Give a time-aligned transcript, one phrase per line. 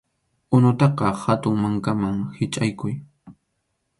[0.59, 2.95] Unutaqa hatun mankaman hichʼaykuy.